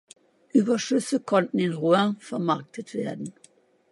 [0.51, 3.33] Überschüsse konnten in Rouen vermarktet werden.